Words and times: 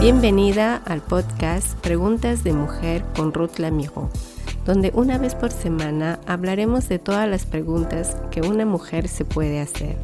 Bienvenida 0.00 0.76
al 0.86 1.02
podcast 1.02 1.78
Preguntas 1.80 2.42
de 2.42 2.54
Mujer 2.54 3.04
con 3.14 3.34
Ruth 3.34 3.58
Lamijo, 3.58 4.08
donde 4.64 4.90
una 4.94 5.18
vez 5.18 5.34
por 5.34 5.52
semana 5.52 6.20
hablaremos 6.26 6.88
de 6.88 6.98
todas 6.98 7.28
las 7.28 7.44
preguntas 7.44 8.16
que 8.30 8.40
una 8.40 8.64
mujer 8.64 9.08
se 9.08 9.26
puede 9.26 9.60
hacer. 9.60 9.98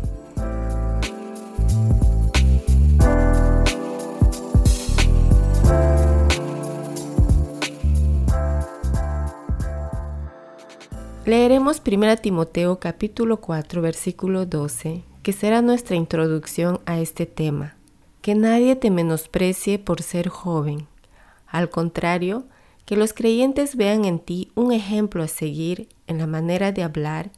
Leeremos 11.24 11.80
1 11.82 12.16
Timoteo 12.18 12.78
capítulo 12.78 13.38
4 13.38 13.80
versículo 13.80 14.44
12, 14.44 15.04
que 15.22 15.32
será 15.32 15.62
nuestra 15.62 15.96
introducción 15.96 16.80
a 16.84 17.00
este 17.00 17.24
tema 17.24 17.75
que 18.26 18.34
nadie 18.34 18.74
te 18.74 18.90
menosprecie 18.90 19.78
por 19.78 20.02
ser 20.02 20.28
joven. 20.30 20.88
Al 21.46 21.70
contrario, 21.70 22.48
que 22.84 22.96
los 22.96 23.12
creyentes 23.12 23.76
vean 23.76 24.04
en 24.04 24.18
ti 24.18 24.50
un 24.56 24.72
ejemplo 24.72 25.22
a 25.22 25.28
seguir 25.28 25.88
en 26.08 26.18
la 26.18 26.26
manera 26.26 26.72
de 26.72 26.82
hablar, 26.82 27.30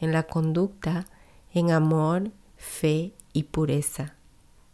en 0.00 0.10
la 0.10 0.24
conducta, 0.24 1.06
en 1.54 1.70
amor, 1.70 2.32
fe 2.56 3.12
y 3.32 3.44
pureza. 3.44 4.16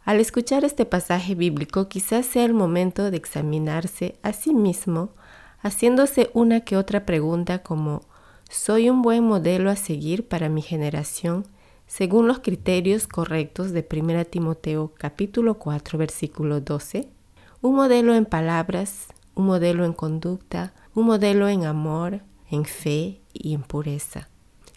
Al 0.03 0.19
escuchar 0.19 0.65
este 0.65 0.85
pasaje 0.85 1.35
bíblico 1.35 1.87
quizás 1.87 2.25
sea 2.25 2.45
el 2.45 2.55
momento 2.55 3.11
de 3.11 3.17
examinarse 3.17 4.15
a 4.23 4.33
sí 4.33 4.55
mismo, 4.55 5.11
haciéndose 5.59 6.31
una 6.33 6.61
que 6.61 6.77
otra 6.77 7.05
pregunta 7.05 7.59
como 7.59 8.01
¿soy 8.49 8.89
un 8.89 9.03
buen 9.03 9.23
modelo 9.23 9.69
a 9.69 9.75
seguir 9.75 10.27
para 10.27 10.49
mi 10.49 10.63
generación? 10.63 11.45
Según 11.89 12.27
los 12.27 12.39
criterios 12.39 13.07
correctos 13.07 13.71
de 13.71 13.85
1 13.91 14.25
Timoteo 14.25 14.93
capítulo 14.95 15.55
4 15.55 15.97
versículo 15.97 16.61
12, 16.61 17.09
un 17.61 17.75
modelo 17.75 18.13
en 18.13 18.25
palabras, 18.25 19.07
un 19.33 19.47
modelo 19.47 19.83
en 19.83 19.93
conducta, 19.93 20.71
un 20.93 21.07
modelo 21.07 21.49
en 21.49 21.65
amor, 21.65 22.21
en 22.51 22.65
fe 22.65 23.19
y 23.33 23.55
en 23.55 23.63
pureza. 23.63 24.29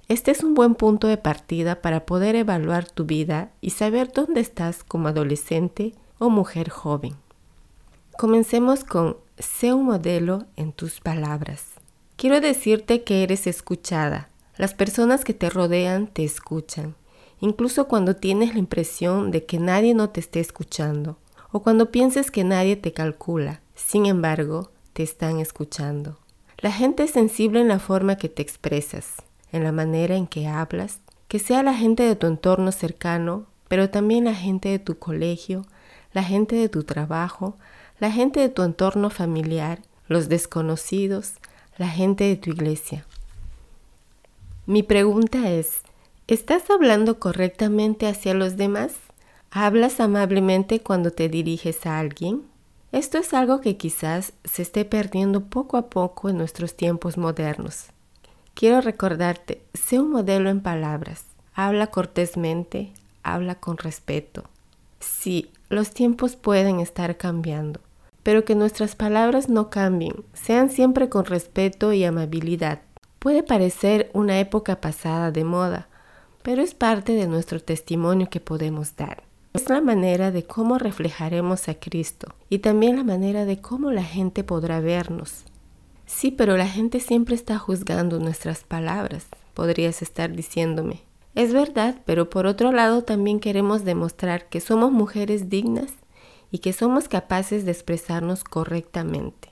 Este 0.08 0.30
es 0.30 0.42
un 0.42 0.54
buen 0.54 0.74
punto 0.74 1.06
de 1.06 1.18
partida 1.18 1.82
para 1.82 2.06
poder 2.06 2.34
evaluar 2.34 2.90
tu 2.90 3.04
vida 3.04 3.52
y 3.60 3.70
saber 3.70 4.10
dónde 4.10 4.40
estás 4.40 4.82
como 4.82 5.08
adolescente 5.08 5.92
o 6.18 6.30
mujer 6.30 6.70
joven. 6.70 7.14
Comencemos 8.16 8.84
con 8.84 9.18
sé 9.38 9.74
un 9.74 9.84
modelo 9.84 10.46
en 10.56 10.72
tus 10.72 11.00
palabras. 11.00 11.66
Quiero 12.16 12.40
decirte 12.40 13.04
que 13.04 13.22
eres 13.22 13.46
escuchada. 13.46 14.30
Las 14.56 14.72
personas 14.72 15.24
que 15.24 15.34
te 15.34 15.50
rodean 15.50 16.06
te 16.06 16.24
escuchan 16.24 16.94
incluso 17.42 17.88
cuando 17.88 18.14
tienes 18.14 18.54
la 18.54 18.60
impresión 18.60 19.32
de 19.32 19.44
que 19.44 19.58
nadie 19.58 19.94
no 19.94 20.10
te 20.10 20.20
esté 20.20 20.38
escuchando 20.38 21.18
o 21.50 21.60
cuando 21.60 21.90
pienses 21.90 22.30
que 22.30 22.44
nadie 22.44 22.76
te 22.76 22.92
calcula. 22.92 23.60
Sin 23.74 24.06
embargo, 24.06 24.70
te 24.92 25.02
están 25.02 25.40
escuchando. 25.40 26.18
La 26.58 26.70
gente 26.70 27.02
es 27.02 27.10
sensible 27.10 27.60
en 27.60 27.66
la 27.66 27.80
forma 27.80 28.16
que 28.16 28.28
te 28.28 28.42
expresas, 28.42 29.16
en 29.50 29.64
la 29.64 29.72
manera 29.72 30.14
en 30.14 30.28
que 30.28 30.46
hablas, 30.46 31.00
que 31.26 31.40
sea 31.40 31.64
la 31.64 31.74
gente 31.74 32.04
de 32.04 32.14
tu 32.14 32.28
entorno 32.28 32.70
cercano, 32.70 33.46
pero 33.66 33.90
también 33.90 34.24
la 34.24 34.34
gente 34.34 34.68
de 34.68 34.78
tu 34.78 35.00
colegio, 35.00 35.66
la 36.12 36.22
gente 36.22 36.54
de 36.54 36.68
tu 36.68 36.84
trabajo, 36.84 37.56
la 37.98 38.12
gente 38.12 38.38
de 38.38 38.50
tu 38.50 38.62
entorno 38.62 39.10
familiar, 39.10 39.82
los 40.06 40.28
desconocidos, 40.28 41.34
la 41.76 41.88
gente 41.88 42.22
de 42.22 42.36
tu 42.36 42.50
iglesia. 42.50 43.04
Mi 44.64 44.84
pregunta 44.84 45.50
es, 45.50 45.82
¿Estás 46.28 46.70
hablando 46.70 47.18
correctamente 47.18 48.06
hacia 48.06 48.32
los 48.32 48.56
demás? 48.56 48.94
¿Hablas 49.50 49.98
amablemente 49.98 50.80
cuando 50.80 51.10
te 51.10 51.28
diriges 51.28 51.84
a 51.84 51.98
alguien? 51.98 52.44
Esto 52.92 53.18
es 53.18 53.34
algo 53.34 53.60
que 53.60 53.76
quizás 53.76 54.32
se 54.44 54.62
esté 54.62 54.84
perdiendo 54.84 55.40
poco 55.46 55.76
a 55.76 55.90
poco 55.90 56.28
en 56.28 56.38
nuestros 56.38 56.76
tiempos 56.76 57.18
modernos. 57.18 57.86
Quiero 58.54 58.80
recordarte, 58.80 59.62
sé 59.74 59.98
un 59.98 60.12
modelo 60.12 60.48
en 60.48 60.60
palabras. 60.60 61.24
Habla 61.54 61.88
cortésmente, 61.88 62.92
habla 63.24 63.56
con 63.56 63.76
respeto. 63.76 64.44
Sí, 65.00 65.50
los 65.70 65.90
tiempos 65.90 66.36
pueden 66.36 66.78
estar 66.78 67.16
cambiando, 67.16 67.80
pero 68.22 68.44
que 68.44 68.54
nuestras 68.54 68.94
palabras 68.94 69.48
no 69.48 69.70
cambien, 69.70 70.24
sean 70.34 70.70
siempre 70.70 71.08
con 71.08 71.24
respeto 71.24 71.92
y 71.92 72.04
amabilidad. 72.04 72.80
Puede 73.18 73.42
parecer 73.42 74.08
una 74.14 74.38
época 74.38 74.80
pasada 74.80 75.32
de 75.32 75.44
moda, 75.44 75.88
pero 76.42 76.62
es 76.62 76.74
parte 76.74 77.12
de 77.12 77.26
nuestro 77.26 77.60
testimonio 77.60 78.28
que 78.30 78.40
podemos 78.40 78.96
dar. 78.96 79.22
Es 79.54 79.68
la 79.68 79.80
manera 79.80 80.30
de 80.30 80.44
cómo 80.44 80.78
reflejaremos 80.78 81.68
a 81.68 81.74
Cristo 81.74 82.34
y 82.48 82.60
también 82.60 82.96
la 82.96 83.04
manera 83.04 83.44
de 83.44 83.60
cómo 83.60 83.90
la 83.90 84.02
gente 84.02 84.44
podrá 84.44 84.80
vernos. 84.80 85.44
Sí, 86.06 86.30
pero 86.30 86.56
la 86.56 86.66
gente 86.66 87.00
siempre 87.00 87.34
está 87.34 87.58
juzgando 87.58 88.18
nuestras 88.18 88.64
palabras, 88.64 89.26
podrías 89.54 90.02
estar 90.02 90.32
diciéndome. 90.32 91.02
Es 91.34 91.52
verdad, 91.52 92.00
pero 92.04 92.28
por 92.28 92.46
otro 92.46 92.72
lado 92.72 93.02
también 93.02 93.40
queremos 93.40 93.84
demostrar 93.84 94.48
que 94.48 94.60
somos 94.60 94.92
mujeres 94.92 95.48
dignas 95.48 95.92
y 96.50 96.58
que 96.58 96.72
somos 96.72 97.08
capaces 97.08 97.64
de 97.64 97.72
expresarnos 97.72 98.44
correctamente, 98.44 99.50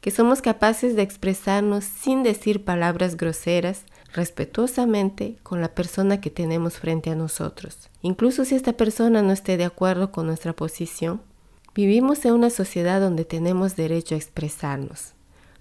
que 0.00 0.10
somos 0.10 0.42
capaces 0.42 0.96
de 0.96 1.02
expresarnos 1.02 1.84
sin 1.84 2.24
decir 2.24 2.64
palabras 2.64 3.16
groseras 3.16 3.84
respetuosamente 4.12 5.36
con 5.42 5.60
la 5.60 5.74
persona 5.74 6.20
que 6.20 6.30
tenemos 6.30 6.78
frente 6.78 7.10
a 7.10 7.14
nosotros. 7.14 7.88
Incluso 8.02 8.44
si 8.44 8.54
esta 8.54 8.72
persona 8.72 9.22
no 9.22 9.32
esté 9.32 9.56
de 9.56 9.64
acuerdo 9.64 10.10
con 10.10 10.26
nuestra 10.26 10.52
posición, 10.52 11.20
vivimos 11.74 12.24
en 12.24 12.32
una 12.32 12.50
sociedad 12.50 13.00
donde 13.00 13.24
tenemos 13.24 13.76
derecho 13.76 14.14
a 14.14 14.18
expresarnos, 14.18 15.12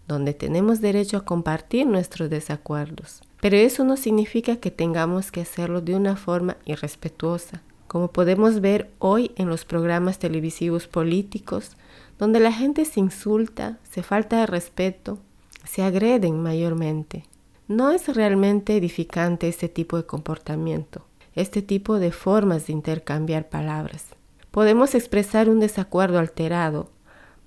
donde 0.07 0.33
tenemos 0.33 0.81
derecho 0.81 1.17
a 1.17 1.25
compartir 1.25 1.85
nuestros 1.85 2.29
desacuerdos. 2.29 3.21
Pero 3.41 3.55
eso 3.55 3.83
no 3.83 3.95
significa 3.95 4.57
que 4.57 4.71
tengamos 4.71 5.31
que 5.31 5.41
hacerlo 5.41 5.81
de 5.81 5.95
una 5.95 6.15
forma 6.15 6.57
irrespetuosa, 6.65 7.61
como 7.87 8.09
podemos 8.09 8.59
ver 8.59 8.91
hoy 8.99 9.31
en 9.35 9.49
los 9.49 9.65
programas 9.65 10.19
televisivos 10.19 10.87
políticos, 10.87 11.71
donde 12.17 12.39
la 12.39 12.51
gente 12.51 12.85
se 12.85 12.99
insulta, 12.99 13.79
se 13.89 14.03
falta 14.03 14.41
de 14.41 14.45
respeto, 14.45 15.19
se 15.63 15.83
agreden 15.83 16.41
mayormente. 16.41 17.23
No 17.69 17.91
es 17.91 18.07
realmente 18.07 18.75
edificante 18.75 19.47
este 19.47 19.69
tipo 19.69 19.95
de 19.95 20.03
comportamiento, 20.03 21.05
este 21.35 21.61
tipo 21.61 21.99
de 21.99 22.11
formas 22.11 22.65
de 22.65 22.73
intercambiar 22.73 23.47
palabras. 23.47 24.07
Podemos 24.49 24.95
expresar 24.95 25.49
un 25.49 25.59
desacuerdo 25.59 26.17
alterado, 26.17 26.89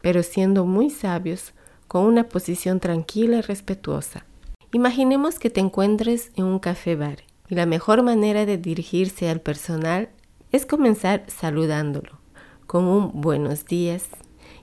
pero 0.01 0.23
siendo 0.23 0.65
muy 0.65 0.91
sabios, 0.91 1.55
con 1.89 2.05
una 2.05 2.29
posición 2.29 2.79
tranquila 2.79 3.39
y 3.39 3.41
respetuosa. 3.41 4.25
Imaginemos 4.73 5.41
que 5.41 5.51
te 5.51 5.59
encuentres 5.59 6.31
en 6.37 6.45
un 6.45 6.61
café 6.61 6.95
bar 6.95 7.25
y 7.49 7.57
la 7.57 7.67
mejor 7.67 8.05
manera 8.05 8.47
de 8.47 8.59
dirigirse 8.59 9.29
al 9.29 9.41
personal 9.41 10.09
es 10.53 10.67
comenzar 10.67 11.25
saludándolo 11.27 12.21
con 12.69 12.85
un 12.85 13.21
buenos 13.21 13.67
días 13.67 14.05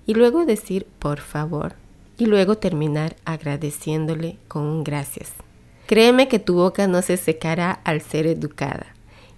y 0.05 0.13
luego 0.13 0.45
decir 0.45 0.87
por 0.99 1.19
favor 1.19 1.73
y 2.17 2.27
luego 2.27 2.57
terminar 2.57 3.17
agradeciéndole 3.25 4.37
con 4.47 4.63
un 4.63 4.85
gracias. 4.85 5.33
Créeme 5.89 6.27
que 6.27 6.37
tu 6.37 6.53
boca 6.53 6.85
no 6.85 7.01
se 7.01 7.17
secará 7.17 7.71
al 7.71 8.01
ser 8.01 8.27
educada. 8.27 8.85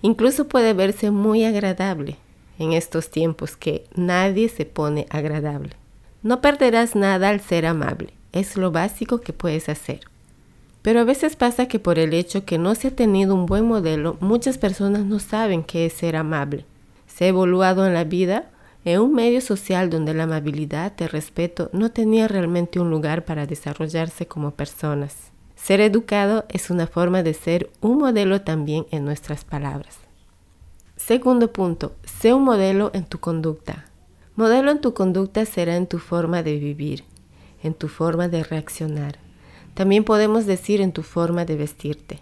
Incluso 0.01 0.49
puede 0.49 0.73
verse 0.73 1.09
muy 1.09 1.45
agradable 1.45 2.17
en 2.59 2.73
estos 2.73 3.09
tiempos 3.09 3.55
que 3.55 3.85
nadie 3.95 4.49
se 4.49 4.65
pone 4.65 5.07
agradable. 5.09 5.77
No 6.23 6.41
perderás 6.41 6.93
nada 6.93 7.29
al 7.29 7.39
ser 7.39 7.65
amable. 7.65 8.09
Es 8.33 8.57
lo 8.57 8.69
básico 8.69 9.21
que 9.21 9.31
puedes 9.31 9.69
hacer. 9.69 10.01
Pero 10.81 10.99
a 10.99 11.03
veces 11.05 11.37
pasa 11.37 11.69
que 11.69 11.79
por 11.79 11.97
el 11.97 12.13
hecho 12.13 12.43
que 12.43 12.57
no 12.57 12.75
se 12.75 12.89
ha 12.89 12.95
tenido 12.97 13.33
un 13.33 13.45
buen 13.45 13.65
modelo, 13.65 14.17
muchas 14.19 14.57
personas 14.57 15.05
no 15.05 15.19
saben 15.19 15.63
qué 15.63 15.85
es 15.85 15.93
ser 15.93 16.17
amable. 16.17 16.65
Se 17.07 17.23
ha 17.23 17.29
evoluado 17.29 17.87
en 17.87 17.93
la 17.93 18.03
vida 18.03 18.49
en 18.83 18.99
un 18.99 19.13
medio 19.13 19.39
social 19.39 19.89
donde 19.89 20.13
la 20.13 20.23
amabilidad, 20.23 20.91
el 20.97 21.07
respeto, 21.07 21.69
no 21.71 21.91
tenía 21.91 22.27
realmente 22.27 22.81
un 22.81 22.89
lugar 22.89 23.23
para 23.23 23.47
desarrollarse 23.47 24.25
como 24.25 24.51
personas. 24.51 25.30
Ser 25.61 25.79
educado 25.79 26.45
es 26.49 26.71
una 26.71 26.87
forma 26.87 27.21
de 27.21 27.35
ser 27.35 27.69
un 27.81 27.99
modelo 27.99 28.41
también 28.41 28.87
en 28.89 29.05
nuestras 29.05 29.45
palabras. 29.45 29.99
Segundo 30.97 31.53
punto, 31.53 31.93
sé 32.03 32.33
un 32.33 32.43
modelo 32.43 32.89
en 32.95 33.05
tu 33.05 33.19
conducta. 33.19 33.85
Modelo 34.35 34.71
en 34.71 34.81
tu 34.81 34.95
conducta 34.95 35.45
será 35.45 35.75
en 35.75 35.85
tu 35.85 35.99
forma 35.99 36.41
de 36.41 36.57
vivir, 36.57 37.03
en 37.61 37.75
tu 37.75 37.89
forma 37.89 38.27
de 38.27 38.43
reaccionar. 38.43 39.19
También 39.75 40.03
podemos 40.03 40.47
decir 40.47 40.81
en 40.81 40.93
tu 40.93 41.03
forma 41.03 41.45
de 41.45 41.57
vestirte. 41.57 42.21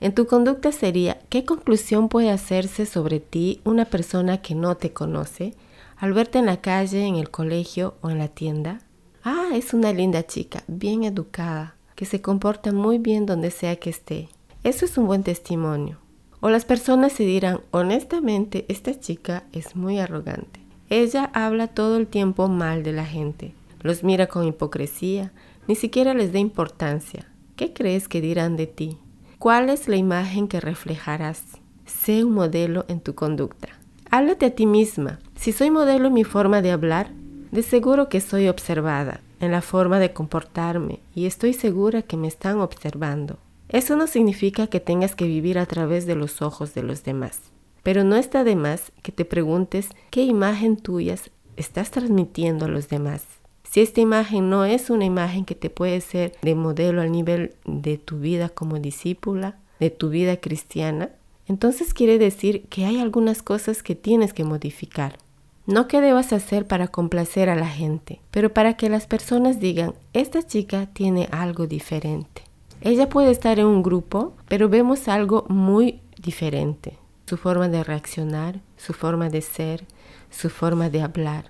En 0.00 0.14
tu 0.14 0.26
conducta 0.26 0.72
sería, 0.72 1.20
¿qué 1.28 1.44
conclusión 1.44 2.08
puede 2.08 2.30
hacerse 2.30 2.86
sobre 2.86 3.20
ti 3.20 3.60
una 3.64 3.84
persona 3.84 4.40
que 4.40 4.54
no 4.54 4.78
te 4.78 4.94
conoce 4.94 5.52
al 5.98 6.14
verte 6.14 6.38
en 6.38 6.46
la 6.46 6.62
calle, 6.62 7.04
en 7.04 7.16
el 7.16 7.30
colegio 7.30 7.96
o 8.00 8.08
en 8.08 8.18
la 8.18 8.28
tienda? 8.28 8.80
Ah, 9.22 9.50
es 9.52 9.74
una 9.74 9.92
linda 9.92 10.26
chica, 10.26 10.64
bien 10.68 11.04
educada 11.04 11.77
que 11.98 12.04
se 12.04 12.22
comporta 12.22 12.70
muy 12.70 12.98
bien 12.98 13.26
donde 13.26 13.50
sea 13.50 13.74
que 13.74 13.90
esté. 13.90 14.28
Eso 14.62 14.84
es 14.84 14.96
un 14.98 15.08
buen 15.08 15.24
testimonio. 15.24 15.98
O 16.38 16.48
las 16.48 16.64
personas 16.64 17.12
se 17.12 17.24
dirán, 17.24 17.60
honestamente, 17.72 18.66
esta 18.68 19.00
chica 19.00 19.42
es 19.50 19.74
muy 19.74 19.98
arrogante. 19.98 20.60
Ella 20.90 21.28
habla 21.34 21.66
todo 21.66 21.96
el 21.96 22.06
tiempo 22.06 22.46
mal 22.46 22.84
de 22.84 22.92
la 22.92 23.04
gente, 23.04 23.52
los 23.80 24.04
mira 24.04 24.28
con 24.28 24.46
hipocresía, 24.46 25.32
ni 25.66 25.74
siquiera 25.74 26.14
les 26.14 26.32
da 26.32 26.38
importancia. 26.38 27.26
¿Qué 27.56 27.72
crees 27.72 28.06
que 28.06 28.20
dirán 28.20 28.56
de 28.56 28.68
ti? 28.68 28.98
¿Cuál 29.40 29.68
es 29.68 29.88
la 29.88 29.96
imagen 29.96 30.46
que 30.46 30.60
reflejarás? 30.60 31.42
Sé 31.84 32.22
un 32.22 32.32
modelo 32.32 32.84
en 32.86 33.00
tu 33.00 33.16
conducta. 33.16 33.70
Háblate 34.08 34.46
a 34.46 34.54
ti 34.54 34.66
misma. 34.66 35.18
Si 35.34 35.50
soy 35.50 35.72
modelo 35.72 36.06
en 36.06 36.14
mi 36.14 36.22
forma 36.22 36.62
de 36.62 36.70
hablar, 36.70 37.10
de 37.50 37.64
seguro 37.64 38.08
que 38.08 38.20
soy 38.20 38.46
observada 38.46 39.20
en 39.40 39.50
la 39.50 39.62
forma 39.62 39.98
de 39.98 40.12
comportarme 40.12 41.00
y 41.14 41.26
estoy 41.26 41.52
segura 41.52 42.02
que 42.02 42.16
me 42.16 42.28
están 42.28 42.60
observando. 42.60 43.38
Eso 43.68 43.96
no 43.96 44.06
significa 44.06 44.66
que 44.66 44.80
tengas 44.80 45.14
que 45.14 45.26
vivir 45.26 45.58
a 45.58 45.66
través 45.66 46.06
de 46.06 46.14
los 46.14 46.40
ojos 46.42 46.74
de 46.74 46.82
los 46.82 47.04
demás, 47.04 47.40
pero 47.82 48.04
no 48.04 48.16
está 48.16 48.44
de 48.44 48.56
más 48.56 48.92
que 49.02 49.12
te 49.12 49.24
preguntes 49.24 49.90
qué 50.10 50.22
imagen 50.22 50.76
tuyas 50.76 51.30
estás 51.56 51.90
transmitiendo 51.90 52.64
a 52.64 52.68
los 52.68 52.88
demás. 52.88 53.24
Si 53.64 53.80
esta 53.80 54.00
imagen 54.00 54.48
no 54.48 54.64
es 54.64 54.88
una 54.88 55.04
imagen 55.04 55.44
que 55.44 55.54
te 55.54 55.68
puede 55.68 56.00
ser 56.00 56.32
de 56.40 56.54
modelo 56.54 57.02
al 57.02 57.12
nivel 57.12 57.54
de 57.66 57.98
tu 57.98 58.18
vida 58.18 58.48
como 58.48 58.78
discípula, 58.78 59.58
de 59.78 59.90
tu 59.90 60.08
vida 60.08 60.38
cristiana, 60.38 61.10
entonces 61.46 61.92
quiere 61.92 62.18
decir 62.18 62.66
que 62.68 62.86
hay 62.86 62.98
algunas 62.98 63.42
cosas 63.42 63.82
que 63.82 63.94
tienes 63.94 64.32
que 64.32 64.44
modificar. 64.44 65.18
No 65.68 65.86
que 65.86 66.00
debas 66.00 66.32
hacer 66.32 66.66
para 66.66 66.88
complacer 66.88 67.50
a 67.50 67.54
la 67.54 67.68
gente, 67.68 68.22
pero 68.30 68.54
para 68.54 68.78
que 68.78 68.88
las 68.88 69.06
personas 69.06 69.60
digan, 69.60 69.94
esta 70.14 70.42
chica 70.42 70.86
tiene 70.86 71.28
algo 71.30 71.66
diferente. 71.66 72.40
Ella 72.80 73.10
puede 73.10 73.30
estar 73.30 73.58
en 73.58 73.66
un 73.66 73.82
grupo, 73.82 74.32
pero 74.48 74.70
vemos 74.70 75.08
algo 75.08 75.44
muy 75.50 76.00
diferente. 76.16 76.96
Su 77.26 77.36
forma 77.36 77.68
de 77.68 77.84
reaccionar, 77.84 78.62
su 78.78 78.94
forma 78.94 79.28
de 79.28 79.42
ser, 79.42 79.84
su 80.30 80.48
forma 80.48 80.88
de 80.88 81.02
hablar. 81.02 81.44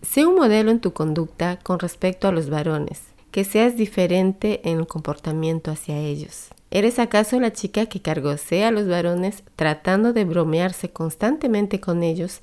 Sé 0.00 0.24
un 0.24 0.36
modelo 0.36 0.70
en 0.70 0.78
tu 0.78 0.92
conducta 0.92 1.58
con 1.58 1.80
respecto 1.80 2.28
a 2.28 2.32
los 2.32 2.48
varones, 2.48 3.02
que 3.32 3.42
seas 3.42 3.76
diferente 3.76 4.60
en 4.62 4.78
el 4.78 4.86
comportamiento 4.86 5.72
hacia 5.72 5.98
ellos. 5.98 6.50
¿Eres 6.70 7.00
acaso 7.00 7.40
la 7.40 7.52
chica 7.52 7.86
que 7.86 8.00
cargosea 8.00 8.68
a 8.68 8.70
los 8.70 8.86
varones 8.86 9.42
tratando 9.56 10.12
de 10.12 10.24
bromearse 10.24 10.90
constantemente 10.90 11.80
con 11.80 12.04
ellos 12.04 12.40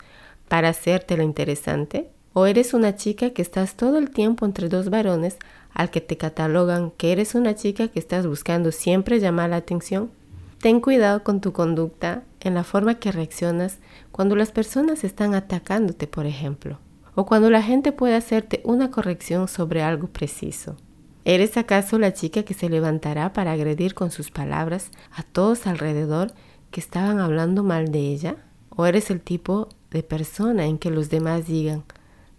para 0.47 0.69
hacerte 0.69 1.17
lo 1.17 1.23
interesante? 1.23 2.09
¿O 2.33 2.45
eres 2.47 2.73
una 2.73 2.95
chica 2.95 3.29
que 3.29 3.41
estás 3.41 3.75
todo 3.75 3.97
el 3.99 4.09
tiempo 4.09 4.45
entre 4.45 4.67
dos 4.67 4.89
varones 4.89 5.37
al 5.73 5.91
que 5.91 6.01
te 6.01 6.17
catalogan 6.17 6.91
que 6.91 7.11
eres 7.11 7.35
una 7.35 7.55
chica 7.55 7.87
que 7.87 7.99
estás 7.99 8.25
buscando 8.25 8.71
siempre 8.71 9.19
llamar 9.19 9.51
la 9.51 9.57
atención? 9.57 10.11
Ten 10.59 10.79
cuidado 10.79 11.23
con 11.23 11.41
tu 11.41 11.51
conducta 11.51 12.23
en 12.39 12.53
la 12.53 12.63
forma 12.63 12.95
que 12.95 13.11
reaccionas 13.11 13.79
cuando 14.11 14.35
las 14.35 14.51
personas 14.51 15.03
están 15.03 15.35
atacándote, 15.35 16.07
por 16.07 16.25
ejemplo, 16.25 16.79
o 17.15 17.25
cuando 17.25 17.49
la 17.49 17.61
gente 17.61 17.91
puede 17.91 18.15
hacerte 18.15 18.61
una 18.63 18.89
corrección 18.89 19.47
sobre 19.47 19.83
algo 19.83 20.07
preciso. 20.07 20.77
¿Eres 21.25 21.55
acaso 21.57 21.99
la 21.99 22.13
chica 22.13 22.43
que 22.43 22.53
se 22.53 22.69
levantará 22.69 23.31
para 23.31 23.51
agredir 23.51 23.93
con 23.93 24.11
sus 24.11 24.31
palabras 24.31 24.89
a 25.11 25.23
todos 25.23 25.67
alrededor 25.67 26.33
que 26.71 26.79
estaban 26.79 27.19
hablando 27.19 27.63
mal 27.63 27.91
de 27.91 27.99
ella? 27.99 28.35
¿O 28.69 28.85
eres 28.85 29.11
el 29.11 29.21
tipo 29.21 29.69
de 29.93 30.03
persona 30.03 30.65
en 30.65 30.77
que 30.77 30.91
los 30.91 31.09
demás 31.09 31.47
digan, 31.47 31.83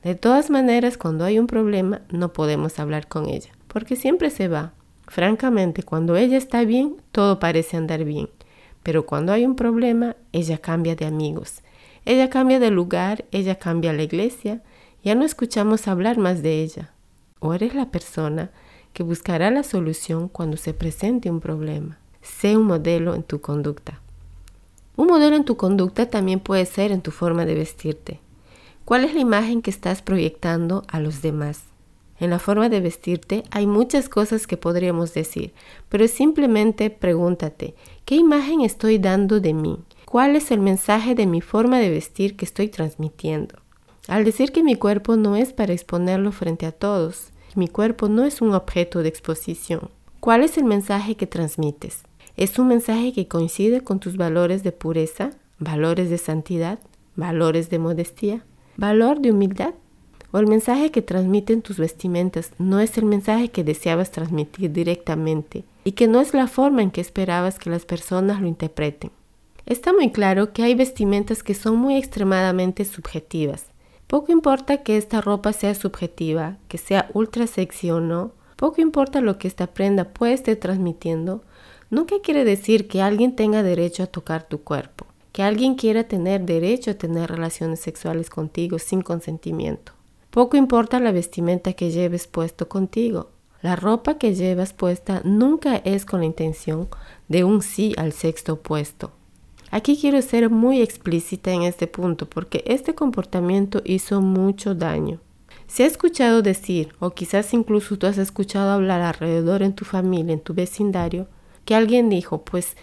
de 0.03 0.15
todas 0.15 0.51
maneras, 0.51 0.99
cuando 0.99 1.25
hay 1.25 1.39
un 1.39 1.47
problema, 1.47 2.03
no 2.11 2.35
podemos 2.35 2.79
hablar 2.79 3.09
con 3.09 3.27
ella, 3.27 3.53
porque 3.69 3.97
siempre 3.97 4.29
se 4.29 4.49
va. 4.49 4.75
Francamente, 5.07 5.83
cuando 5.83 6.17
ella 6.17 6.37
está 6.37 6.65
bien, 6.65 6.97
todo 7.11 7.39
parece 7.39 7.79
andar 7.79 8.05
bien, 8.05 8.29
pero 8.83 9.07
cuando 9.07 9.33
hay 9.33 9.47
un 9.47 9.57
problema, 9.57 10.17
ella 10.33 10.59
cambia 10.59 10.95
de 10.95 11.07
amigos, 11.07 11.63
ella 12.05 12.29
cambia 12.29 12.61
de 12.61 12.71
lugar, 12.71 13.25
ella 13.31 13.55
cambia 13.55 13.95
la 13.95 14.03
iglesia, 14.03 14.63
ya 15.03 15.15
no 15.15 15.25
escuchamos 15.25 15.89
hablar 15.89 16.19
más 16.19 16.43
de 16.43 16.63
ella. 16.63 16.93
O 17.41 17.55
eres 17.55 17.75
la 17.75 17.91
persona 17.91 18.51
que 18.93 19.03
buscará 19.03 19.51
la 19.51 19.63
solución 19.63 20.29
cuando 20.29 20.57
se 20.57 20.75
presente 20.75 21.31
un 21.31 21.41
problema. 21.41 21.99
Sé 22.21 22.57
un 22.57 22.67
modelo 22.67 23.15
en 23.15 23.23
tu 23.23 23.41
conducta. 23.41 24.01
Un 24.97 25.09
modelo 25.09 25.35
en 25.35 25.45
tu 25.45 25.57
conducta 25.57 26.09
también 26.09 26.41
puede 26.41 26.67
ser 26.67 26.93
en 26.93 27.03
tu 27.03 27.11
forma 27.11 27.45
de 27.47 27.55
vestirte. 27.55 28.21
¿Cuál 28.85 29.05
es 29.05 29.15
la 29.15 29.21
imagen 29.21 29.63
que 29.63 29.71
estás 29.71 30.03
proyectando 30.03 30.85
a 30.89 31.01
los 31.01 31.23
demás? 31.23 31.65
En 32.21 32.31
la 32.31 32.39
forma 32.39 32.69
de 32.69 32.81
vestirte 32.81 33.43
hay 33.51 33.67
muchas 33.67 34.09
cosas 34.09 34.47
que 34.47 34.57
podríamos 34.57 35.13
decir, 35.15 35.53
pero 35.89 36.07
simplemente 36.07 36.91
pregúntate, 36.91 37.75
¿qué 38.05 38.15
imagen 38.15 38.61
estoy 38.61 38.99
dando 38.99 39.41
de 39.41 39.53
mí? 39.53 39.79
¿Cuál 40.05 40.37
es 40.37 40.53
el 40.53 40.61
mensaje 40.61 41.17
de 41.17 41.27
mi 41.27 41.41
forma 41.41 41.79
de 41.81 41.91
vestir 41.91 42.37
que 42.37 42.45
estoy 42.45 42.69
transmitiendo? 42.69 43.57
Al 44.07 44.25
decir 44.25 44.53
que 44.53 44.63
mi 44.63 44.77
cuerpo 44.77 45.17
no 45.17 45.35
es 45.35 45.53
para 45.53 45.73
exponerlo 45.73 46.31
frente 46.31 46.67
a 46.67 46.73
todos, 46.73 47.31
mi 47.57 47.69
cuerpo 47.69 48.09
no 48.09 48.25
es 48.25 48.41
un 48.41 48.55
objeto 48.55 49.03
de 49.03 49.09
exposición. 49.09 49.91
¿Cuál 50.21 50.45
es 50.45 50.57
el 50.57 50.65
mensaje 50.65 51.17
que 51.17 51.27
transmites? 51.27 52.03
¿Es 52.37 52.59
un 52.59 52.69
mensaje 52.69 53.13
que 53.13 53.29
coincide 53.29 53.83
con 53.83 54.01
tus 54.01 54.17
valores 54.17 54.63
de 54.63 54.73
pureza, 54.73 55.31
valores 55.59 56.11
de 56.11 56.19
santidad, 56.19 56.79
valores 57.17 57.71
de 57.71 57.79
modestia? 57.79 58.45
valor 58.77 59.21
de 59.21 59.31
humildad 59.31 59.75
o 60.33 60.39
el 60.39 60.47
mensaje 60.47 60.91
que 60.91 61.03
transmiten 61.03 61.63
tus 61.63 61.79
vestimentas 61.79 62.51
no 62.59 62.81
es 62.81 62.99
el 62.99 63.05
mensaje 63.05 63.49
que 63.49 63.63
deseabas 63.63 64.11
transmitir 64.11 64.73
directamente 64.73 65.65
y 65.85 65.93
que 65.93 66.09
no 66.09 66.21
es 66.21 66.35
la 66.35 66.49
forma 66.49 66.83
en 66.83 66.91
que 66.91 67.01
esperabas 67.01 67.59
que 67.59 67.71
las 67.71 67.85
personas 67.85 68.41
lo 68.41 68.49
interpreten. 68.49 69.13
Está 69.67 69.93
muy 69.93 70.11
claro 70.11 70.53
que 70.53 70.63
hay 70.63 70.75
vestimentas 70.75 71.43
que 71.43 71.55
son 71.55 71.77
muy 71.77 71.97
extremadamente 71.97 72.85
subjetivas. 72.85 73.67
Poco 74.07 74.33
importa 74.33 74.83
que 74.83 74.97
esta 74.97 75.21
ropa 75.21 75.53
sea 75.53 75.75
subjetiva, 75.75 76.59
que 76.69 76.79
sea 76.79 77.09
ultra 77.15 77.47
sexy 77.47 77.91
o 77.91 78.01
no, 78.01 78.33
poco 78.57 78.81
importa 78.81 79.21
lo 79.21 79.39
que 79.39 79.49
esta 79.49 79.69
prenda 79.69 80.05
puede 80.05 80.35
estar 80.35 80.57
transmitiendo, 80.57 81.43
nunca 81.95 82.17
quiere 82.23 82.45
decir 82.45 82.89
que 82.89 83.01
alguien 83.01 83.35
tenga 83.35 83.63
derecho 83.63 84.03
a 84.03 84.07
tocar 84.07 84.47
tu 84.47 84.63
cuerpo 84.63 85.07
que 85.35 85.43
alguien 85.43 85.75
quiera 85.75 86.05
tener 86.05 86.43
derecho 86.43 86.93
a 86.93 86.95
tener 86.95 87.29
relaciones 87.29 87.81
sexuales 87.81 88.31
contigo 88.31 88.79
sin 88.79 89.03
consentimiento. 89.03 89.91
Poco 90.31 90.57
importa 90.57 91.01
la 91.01 91.11
vestimenta 91.11 91.73
que 91.73 91.91
lleves 91.91 92.29
puesto 92.29 92.69
contigo. 92.69 93.31
La 93.61 93.75
ropa 93.75 94.17
que 94.17 94.37
llevas 94.37 94.73
puesta 94.73 95.23
nunca 95.25 95.75
es 95.79 96.05
con 96.05 96.21
la 96.21 96.27
intención 96.27 96.87
de 97.27 97.43
un 97.43 97.63
sí 97.63 97.95
al 97.97 98.13
sexto 98.13 98.53
opuesto. 98.53 99.11
Aquí 99.73 99.99
quiero 100.01 100.23
ser 100.23 100.51
muy 100.51 100.81
explícita 100.81 101.51
en 101.51 101.63
este 101.63 101.89
punto 101.89 102.31
porque 102.31 102.63
este 102.65 102.95
comportamiento 102.95 103.83
hizo 103.85 104.21
mucho 104.21 104.77
daño. 104.77 105.19
Se 105.67 105.83
ha 105.83 105.87
escuchado 105.89 106.43
decir, 106.43 106.95
o 107.01 107.11
quizás 107.11 107.53
incluso 107.55 107.99
tú 107.99 108.07
has 108.07 108.19
escuchado 108.19 108.71
hablar 108.71 109.01
alrededor 109.01 109.65
en 109.65 109.75
tu 109.75 109.85
familia, 109.85 110.35
en 110.35 110.41
tu 110.41 110.55
vecindario, 110.55 111.27
que 111.65 111.75
alguien 111.75 112.09
dijo, 112.09 112.45
pues 112.45 112.77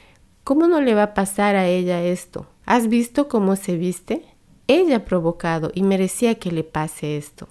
¿Cómo 0.44 0.68
no 0.68 0.82
le 0.82 0.96
va 0.96 1.04
a 1.04 1.14
pasar 1.14 1.56
a 1.56 1.68
ella 1.68 2.02
esto? 2.02 2.48
¿Has 2.66 2.88
visto 2.88 3.28
cómo 3.28 3.56
se 3.56 3.78
viste? 3.78 4.26
Ella 4.66 4.98
ha 4.98 5.06
provocado 5.06 5.72
y 5.76 5.84
merecía 5.84 6.34
que 6.36 6.52
le 6.52 6.64
pase 6.64 7.16
esto. 7.16 7.48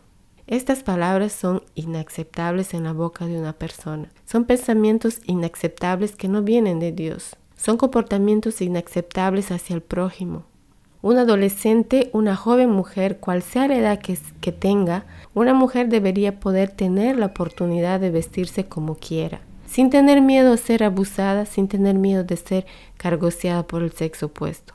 Estas 0.48 0.82
palabras 0.82 1.32
son 1.32 1.62
inaceptables 1.76 2.74
en 2.74 2.82
la 2.82 2.92
boca 2.92 3.26
de 3.26 3.38
una 3.38 3.52
persona. 3.52 4.10
Son 4.26 4.44
pensamientos 4.44 5.20
inaceptables 5.26 6.16
que 6.16 6.26
no 6.26 6.42
vienen 6.42 6.80
de 6.80 6.90
Dios. 6.90 7.36
Son 7.56 7.76
comportamientos 7.76 8.60
inaceptables 8.60 9.52
hacia 9.52 9.76
el 9.76 9.82
prójimo. 9.82 10.46
Un 11.00 11.16
adolescente, 11.16 12.10
una 12.12 12.34
joven 12.34 12.70
mujer, 12.70 13.20
cual 13.20 13.42
sea 13.42 13.68
la 13.68 13.76
edad 13.76 14.00
que, 14.00 14.18
que 14.40 14.50
tenga, 14.50 15.06
una 15.32 15.54
mujer 15.54 15.88
debería 15.88 16.40
poder 16.40 16.70
tener 16.70 17.16
la 17.16 17.26
oportunidad 17.26 18.00
de 18.00 18.10
vestirse 18.10 18.66
como 18.66 18.96
quiera 18.96 19.42
sin 19.70 19.88
tener 19.88 20.20
miedo 20.20 20.52
a 20.52 20.56
ser 20.56 20.82
abusada, 20.82 21.46
sin 21.46 21.68
tener 21.68 21.94
miedo 21.94 22.24
de 22.24 22.36
ser 22.36 22.66
cargoseada 22.96 23.66
por 23.68 23.82
el 23.84 23.92
sexo 23.92 24.26
opuesto. 24.26 24.74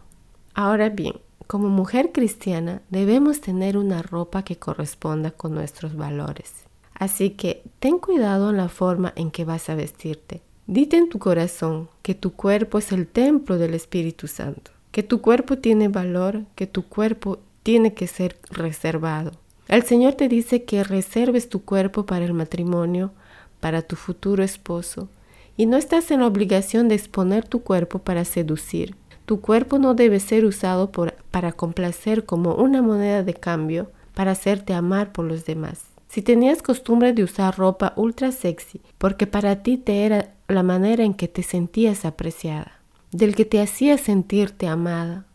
Ahora 0.53 0.87
bien, 0.87 1.15
como 1.47 1.67
mujer 1.67 2.13
cristiana 2.13 2.81
debemos 2.89 3.41
tener 3.41 3.77
una 3.77 4.01
ropa 4.01 4.43
que 4.43 4.55
corresponda 4.55 5.31
con 5.31 5.53
nuestros 5.53 5.97
valores. 5.97 6.53
Así 6.93 7.31
que 7.31 7.61
ten 7.79 7.99
cuidado 7.99 8.51
en 8.51 8.57
la 8.57 8.69
forma 8.69 9.11
en 9.17 9.31
que 9.31 9.43
vas 9.43 9.69
a 9.69 9.75
vestirte. 9.75 10.41
Dite 10.65 10.95
en 10.95 11.09
tu 11.09 11.19
corazón 11.19 11.89
que 12.01 12.15
tu 12.15 12.31
cuerpo 12.31 12.77
es 12.77 12.93
el 12.93 13.05
templo 13.05 13.57
del 13.57 13.73
Espíritu 13.73 14.27
Santo, 14.27 14.71
que 14.91 15.03
tu 15.03 15.19
cuerpo 15.19 15.57
tiene 15.57 15.89
valor, 15.89 16.45
que 16.55 16.67
tu 16.67 16.87
cuerpo 16.87 17.39
tiene 17.63 17.93
que 17.93 18.07
ser 18.07 18.39
reservado. 18.49 19.33
El 19.67 19.83
Señor 19.83 20.13
te 20.13 20.29
dice 20.29 20.63
que 20.63 20.85
reserves 20.85 21.49
tu 21.49 21.65
cuerpo 21.65 22.05
para 22.05 22.23
el 22.23 22.33
matrimonio, 22.33 23.11
para 23.59 23.81
tu 23.81 23.95
futuro 23.95 24.43
esposo 24.43 25.09
y 25.57 25.65
no 25.65 25.77
estás 25.77 26.11
en 26.11 26.21
la 26.21 26.27
obligación 26.27 26.87
de 26.87 26.95
exponer 26.95 27.47
tu 27.47 27.61
cuerpo 27.61 27.99
para 27.99 28.25
seducir. 28.25 28.95
Tu 29.25 29.41
cuerpo 29.41 29.79
no 29.79 29.95
debe 29.95 30.19
ser 30.19 30.45
usado 30.45 30.91
para 31.31 31.51
complacer 31.53 32.25
como 32.25 32.55
una 32.55 32.81
moneda 32.81 33.23
de 33.23 33.33
cambio 33.33 33.91
para 34.13 34.31
hacerte 34.31 34.73
amar 34.73 35.11
por 35.11 35.25
los 35.25 35.45
demás. 35.45 35.83
Si 36.07 36.21
tenías 36.21 36.61
costumbre 36.61 37.13
de 37.13 37.23
usar 37.23 37.57
ropa 37.57 37.93
ultra 37.95 38.31
sexy, 38.31 38.81
porque 38.97 39.27
para 39.27 39.63
ti 39.63 39.77
te 39.77 40.05
era 40.05 40.33
la 40.47 40.63
manera 40.63 41.03
en 41.03 41.13
que 41.13 41.27
te 41.27 41.43
sentías 41.43 42.05
apreciada, 42.05 42.79
del 43.11 43.35
que 43.35 43.45
te 43.45 43.61
hacía 43.61 43.97
sentirte 43.97 44.67
amada, 44.67 45.25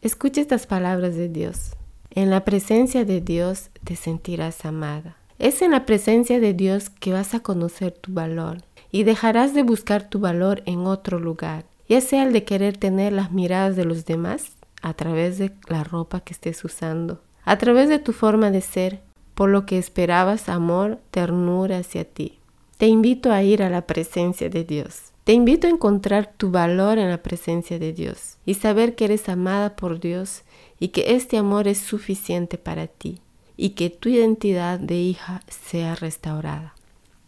escucha 0.00 0.40
estas 0.40 0.66
palabras 0.66 1.16
de 1.16 1.28
Dios. 1.28 1.72
En 2.10 2.30
la 2.30 2.44
presencia 2.44 3.04
de 3.04 3.20
Dios 3.20 3.70
te 3.84 3.96
sentirás 3.96 4.64
amada. 4.64 5.19
Es 5.40 5.62
en 5.62 5.70
la 5.70 5.86
presencia 5.86 6.38
de 6.38 6.52
Dios 6.52 6.90
que 6.90 7.14
vas 7.14 7.32
a 7.32 7.40
conocer 7.40 7.92
tu 7.92 8.12
valor 8.12 8.58
y 8.92 9.04
dejarás 9.04 9.54
de 9.54 9.62
buscar 9.62 10.06
tu 10.06 10.20
valor 10.20 10.62
en 10.66 10.80
otro 10.80 11.18
lugar, 11.18 11.64
ya 11.88 12.02
sea 12.02 12.24
el 12.24 12.34
de 12.34 12.44
querer 12.44 12.76
tener 12.76 13.14
las 13.14 13.32
miradas 13.32 13.74
de 13.74 13.86
los 13.86 14.04
demás 14.04 14.52
a 14.82 14.92
través 14.92 15.38
de 15.38 15.52
la 15.66 15.82
ropa 15.82 16.20
que 16.20 16.34
estés 16.34 16.62
usando, 16.62 17.22
a 17.42 17.56
través 17.56 17.88
de 17.88 17.98
tu 17.98 18.12
forma 18.12 18.50
de 18.50 18.60
ser, 18.60 19.00
por 19.34 19.48
lo 19.48 19.64
que 19.64 19.78
esperabas 19.78 20.50
amor, 20.50 20.98
ternura 21.10 21.78
hacia 21.78 22.04
ti. 22.04 22.38
Te 22.76 22.88
invito 22.88 23.32
a 23.32 23.42
ir 23.42 23.62
a 23.62 23.70
la 23.70 23.86
presencia 23.86 24.50
de 24.50 24.64
Dios. 24.64 25.04
Te 25.24 25.32
invito 25.32 25.66
a 25.66 25.70
encontrar 25.70 26.34
tu 26.36 26.50
valor 26.50 26.98
en 26.98 27.08
la 27.08 27.22
presencia 27.22 27.78
de 27.78 27.94
Dios 27.94 28.36
y 28.44 28.54
saber 28.54 28.94
que 28.94 29.06
eres 29.06 29.26
amada 29.30 29.74
por 29.74 30.00
Dios 30.00 30.42
y 30.78 30.88
que 30.88 31.14
este 31.14 31.38
amor 31.38 31.66
es 31.66 31.78
suficiente 31.78 32.58
para 32.58 32.88
ti 32.88 33.22
y 33.60 33.70
que 33.70 33.90
tu 33.90 34.08
identidad 34.08 34.80
de 34.80 34.96
hija 34.96 35.42
sea 35.46 35.94
restaurada. 35.94 36.74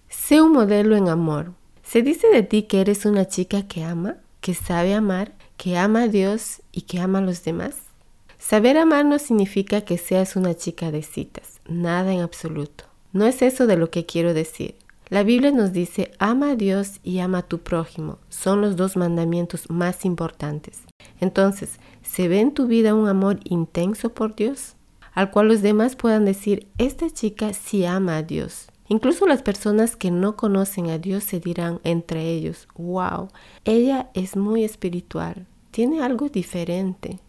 Sé 0.09 0.41
un 0.41 0.53
modelo 0.53 0.97
en 0.97 1.11
amor. 1.11 1.53
Se 1.83 2.01
dice 2.01 2.27
de 2.29 2.43
ti 2.43 2.63
que 2.63 2.81
eres 2.81 3.05
una 3.05 3.29
chica 3.29 3.69
que 3.69 3.85
ama, 3.85 4.17
que 4.41 4.55
sabe 4.55 4.95
amar, 4.95 5.33
que 5.59 5.77
ama 5.77 6.05
a 6.05 6.09
Dios 6.09 6.63
y 6.73 6.83
que 6.83 7.01
ama 7.01 7.19
a 7.19 7.23
los 7.23 7.45
demás. 7.45 7.77
Saber 8.39 8.79
amar 8.79 9.05
no 9.05 9.19
significa 9.19 9.83
que 9.83 9.99
seas 9.99 10.35
una 10.35 10.55
chica 10.55 10.91
de 10.91 11.03
citas, 11.03 11.61
nada 11.69 12.15
en 12.15 12.23
absoluto. 12.23 12.85
No 13.13 13.27
es 13.27 13.43
eso 13.43 13.67
de 13.67 13.77
lo 13.77 13.91
que 13.91 14.07
quiero 14.07 14.33
decir. 14.33 14.77
La 15.11 15.25
Biblia 15.25 15.51
nos 15.51 15.75
dice, 15.75 16.13
ama 16.19 16.53
a 16.53 16.57
Dios 16.57 16.99
y 17.03 17.19
ama 17.19 17.39
a 17.39 17.47
tu 17.47 17.59
prójimo. 17.59 18.21
Son 18.31 18.63
los 18.63 18.77
dos 18.77 18.97
mandamientos 18.97 19.69
más 19.69 20.07
importantes. 20.07 20.81
Entonces, 21.21 21.79
¿se 22.01 22.29
ve 22.29 22.41
en 22.41 22.55
tu 22.55 22.67
vida 22.69 22.95
un 22.95 23.07
amor 23.07 23.39
intenso 23.45 24.15
por 24.15 24.35
Dios? 24.35 24.77
Al 25.15 25.31
cual 25.31 25.49
los 25.49 25.63
demás 25.63 25.97
puedan 25.97 26.25
decir, 26.25 26.69
esta 26.79 27.11
chica 27.11 27.53
sí 27.53 27.85
ama 27.85 28.17
a 28.17 28.23
Dios. 28.23 28.69
Incluso 28.89 29.27
las 29.27 29.43
personas 29.43 29.97
que 29.97 30.11
no 30.11 30.37
conocen 30.37 30.91
a 30.91 30.99
Dios 30.99 31.25
se 31.25 31.41
dirán 31.41 31.81
entre 31.85 32.31
ellos, 32.31 32.69
wow, 32.77 33.29
ella 33.65 34.11
es 34.15 34.37
muy 34.37 34.65
espiritual, 34.65 35.47
tiene 35.71 36.03
algo 36.03 36.29
diferente. 36.29 37.21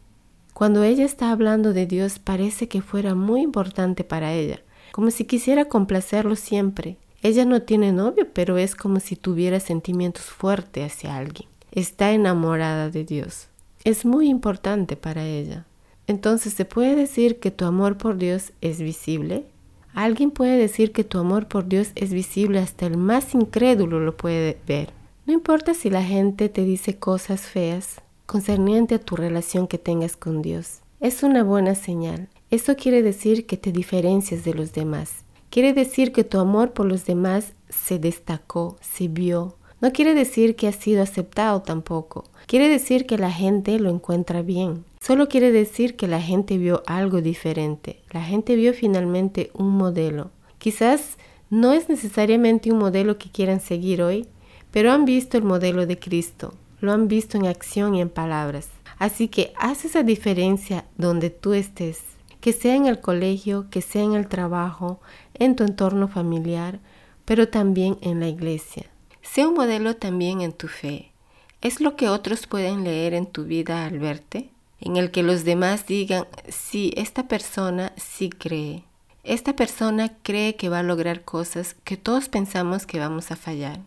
Cuando 0.53 0.83
ella 0.83 1.05
está 1.05 1.31
hablando 1.31 1.73
de 1.73 1.85
Dios 1.85 2.19
parece 2.19 2.67
que 2.67 2.81
fuera 2.81 3.15
muy 3.15 3.41
importante 3.41 4.03
para 4.03 4.33
ella, 4.33 4.61
como 4.91 5.09
si 5.09 5.25
quisiera 5.25 5.65
complacerlo 5.65 6.35
siempre. 6.35 6.97
Ella 7.21 7.45
no 7.45 7.61
tiene 7.61 7.93
novio, 7.93 8.27
pero 8.33 8.57
es 8.57 8.75
como 8.75 8.99
si 8.99 9.15
tuviera 9.15 9.59
sentimientos 9.61 10.25
fuertes 10.25 10.91
hacia 10.91 11.15
alguien. 11.15 11.47
Está 11.71 12.11
enamorada 12.11 12.89
de 12.89 13.05
Dios. 13.05 13.47
Es 13.85 14.05
muy 14.05 14.27
importante 14.27 14.97
para 14.97 15.25
ella. 15.25 15.65
Entonces, 16.07 16.53
¿se 16.53 16.65
puede 16.65 16.95
decir 16.95 17.39
que 17.39 17.51
tu 17.51 17.65
amor 17.65 17.97
por 17.97 18.17
Dios 18.17 18.51
es 18.61 18.81
visible? 18.81 19.45
Alguien 19.93 20.31
puede 20.31 20.57
decir 20.57 20.91
que 20.91 21.03
tu 21.03 21.19
amor 21.19 21.47
por 21.47 21.67
Dios 21.67 21.91
es 21.95 22.13
visible, 22.13 22.59
hasta 22.59 22.85
el 22.85 22.97
más 22.97 23.35
incrédulo 23.35 23.99
lo 23.99 24.17
puede 24.17 24.57
ver. 24.67 24.91
No 25.25 25.33
importa 25.33 25.73
si 25.73 25.89
la 25.89 26.03
gente 26.03 26.49
te 26.49 26.63
dice 26.63 26.97
cosas 26.97 27.41
feas 27.41 28.01
concerniente 28.25 28.95
a 28.95 28.99
tu 28.99 29.15
relación 29.15 29.67
que 29.67 29.77
tengas 29.77 30.17
con 30.17 30.41
Dios. 30.41 30.79
Es 30.99 31.23
una 31.23 31.43
buena 31.43 31.75
señal. 31.75 32.29
Eso 32.49 32.75
quiere 32.75 33.01
decir 33.01 33.45
que 33.45 33.57
te 33.57 33.71
diferencias 33.71 34.43
de 34.43 34.53
los 34.53 34.73
demás. 34.73 35.23
Quiere 35.49 35.73
decir 35.73 36.11
que 36.11 36.23
tu 36.23 36.39
amor 36.39 36.73
por 36.73 36.85
los 36.85 37.05
demás 37.05 37.53
se 37.69 37.99
destacó, 37.99 38.77
se 38.81 39.07
vio. 39.07 39.55
No 39.81 39.91
quiere 39.91 40.13
decir 40.15 40.55
que 40.55 40.67
ha 40.67 40.71
sido 40.71 41.03
aceptado 41.03 41.61
tampoco. 41.61 42.23
Quiere 42.47 42.69
decir 42.69 43.05
que 43.05 43.17
la 43.17 43.31
gente 43.31 43.77
lo 43.79 43.89
encuentra 43.89 44.41
bien. 44.41 44.85
Solo 45.05 45.27
quiere 45.27 45.51
decir 45.51 45.97
que 45.97 46.07
la 46.07 46.21
gente 46.21 46.57
vio 46.57 46.81
algo 46.85 47.19
diferente. 47.19 47.99
La 48.11 48.23
gente 48.23 48.55
vio 48.55 48.73
finalmente 48.73 49.51
un 49.53 49.71
modelo. 49.71 50.31
Quizás 50.59 51.17
no 51.49 51.73
es 51.73 51.89
necesariamente 51.89 52.71
un 52.71 52.77
modelo 52.77 53.17
que 53.17 53.29
quieran 53.29 53.59
seguir 53.59 54.01
hoy, 54.01 54.27
pero 54.71 54.93
han 54.93 55.03
visto 55.03 55.35
el 55.35 55.43
modelo 55.43 55.85
de 55.85 55.99
Cristo. 55.99 56.53
Lo 56.79 56.93
han 56.93 57.09
visto 57.09 57.35
en 57.35 57.47
acción 57.47 57.95
y 57.95 58.01
en 58.01 58.07
palabras. 58.07 58.69
Así 58.97 59.27
que 59.27 59.51
haz 59.57 59.83
esa 59.83 60.03
diferencia 60.03 60.85
donde 60.95 61.29
tú 61.29 61.51
estés 61.51 61.99
que 62.39 62.53
sea 62.53 62.73
en 62.77 62.85
el 62.85 63.01
colegio, 63.01 63.67
que 63.69 63.81
sea 63.81 64.03
en 64.03 64.13
el 64.13 64.29
trabajo, 64.29 65.01
en 65.33 65.57
tu 65.57 65.65
entorno 65.65 66.07
familiar, 66.07 66.79
pero 67.25 67.49
también 67.49 67.97
en 67.99 68.21
la 68.21 68.29
iglesia. 68.29 68.85
Sea 69.21 69.49
un 69.49 69.55
modelo 69.55 69.97
también 69.97 70.39
en 70.39 70.53
tu 70.53 70.69
fe. 70.69 71.11
Es 71.59 71.81
lo 71.81 71.97
que 71.97 72.07
otros 72.07 72.47
pueden 72.47 72.85
leer 72.85 73.13
en 73.13 73.25
tu 73.25 73.43
vida 73.43 73.85
al 73.85 73.99
verte, 73.99 74.52
en 74.83 74.97
el 74.97 75.11
que 75.11 75.23
los 75.23 75.45
demás 75.45 75.87
digan, 75.87 76.27
sí, 76.49 76.93
esta 76.97 77.27
persona 77.27 77.93
sí 77.95 78.29
cree. 78.29 78.83
Esta 79.23 79.55
persona 79.55 80.11
cree 80.21 80.57
que 80.57 80.67
va 80.67 80.79
a 80.79 80.83
lograr 80.83 81.23
cosas 81.23 81.77
que 81.85 81.95
todos 81.95 82.27
pensamos 82.27 82.85
que 82.85 82.99
vamos 82.99 83.31
a 83.31 83.37
fallar. 83.37 83.79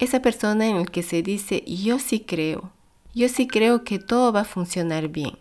Esa 0.00 0.20
persona 0.22 0.66
en 0.66 0.76
el 0.76 0.90
que 0.90 1.04
se 1.04 1.22
dice, 1.22 1.62
yo 1.66 2.00
sí 2.00 2.20
creo, 2.20 2.72
yo 3.14 3.28
sí 3.28 3.46
creo 3.46 3.84
que 3.84 4.00
todo 4.00 4.32
va 4.32 4.40
a 4.40 4.44
funcionar 4.44 5.08
bien, 5.08 5.38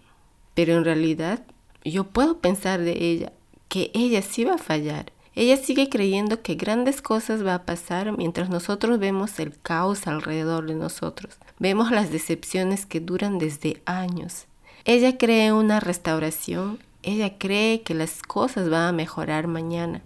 pero 0.54 0.74
en 0.74 0.86
realidad 0.86 1.44
yo 1.84 2.04
puedo 2.04 2.40
pensar 2.40 2.80
de 2.80 3.04
ella 3.04 3.34
que 3.68 3.90
ella 3.96 4.22
sí 4.22 4.44
va 4.44 4.56
a 4.56 4.60
fallar. 4.60 5.12
Ella 5.34 5.58
sigue 5.58 5.90
creyendo 5.90 6.42
que 6.42 6.56
grandes 6.56 7.02
cosas 7.02 7.46
va 7.46 7.56
a 7.56 7.66
pasar 7.66 8.18
mientras 8.18 8.50
nosotros 8.50 9.00
vemos 9.00 9.40
el 9.40 9.58
caos 9.60 10.06
alrededor 10.06 10.68
de 10.68 10.76
nosotros. 10.76 11.38
Vemos 11.58 11.92
las 11.92 12.12
decepciones 12.12 12.86
que 12.86 13.00
duran 13.00 13.40
desde 13.40 13.82
años. 13.86 14.49
Ella 14.86 15.18
cree 15.18 15.52
una 15.54 15.80
restauración. 15.80 16.80
Ella 17.04 17.38
cree 17.38 17.82
que 17.82 17.94
las 17.94 18.22
cosas 18.22 18.70
van 18.70 18.84
a 18.84 18.92
mejorar 18.92 19.48
mañana. 19.48 20.02